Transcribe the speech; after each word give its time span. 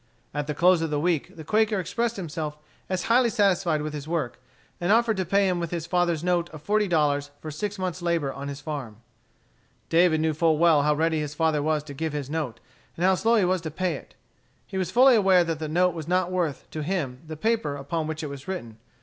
At 0.33 0.47
the 0.47 0.55
close 0.55 0.81
of 0.81 0.89
the 0.89 0.99
week 0.99 1.35
the 1.35 1.43
Quaker 1.43 1.79
expressed 1.79 2.15
himself 2.15 2.57
as 2.89 3.03
highly 3.03 3.29
satisfied 3.29 3.83
with 3.83 3.93
his 3.93 4.07
work, 4.07 4.39
and 4.79 4.91
offered 4.91 5.15
to 5.17 5.25
pay 5.25 5.47
him 5.47 5.59
with 5.59 5.69
his 5.69 5.85
father's 5.85 6.23
note 6.23 6.49
of 6.49 6.63
forty 6.63 6.87
dollars 6.87 7.29
for 7.39 7.51
six 7.51 7.77
months' 7.77 8.01
labor 8.01 8.33
on 8.33 8.47
his 8.47 8.61
farm. 8.61 8.97
David 9.89 10.19
knew 10.19 10.33
full 10.33 10.57
well 10.57 10.81
how 10.81 10.95
ready 10.95 11.19
his 11.19 11.35
father 11.35 11.61
was 11.61 11.83
to 11.83 11.93
give 11.93 12.13
his 12.13 12.31
note, 12.31 12.59
and 12.97 13.05
how 13.05 13.13
slow 13.13 13.35
he 13.35 13.45
was 13.45 13.61
to 13.61 13.69
pay 13.69 13.93
it. 13.93 14.15
He 14.65 14.79
was 14.79 14.89
fully 14.89 15.13
aware 15.13 15.43
that 15.43 15.59
the 15.59 15.67
note 15.69 15.93
was 15.93 16.07
not 16.07 16.31
worth, 16.31 16.67
to 16.71 16.81
him, 16.81 17.19
the 17.27 17.37
paper 17.37 17.75
upon 17.75 18.07
which 18.07 18.23
it 18.23 18.27
was 18.27 18.47
written. 18.47 18.79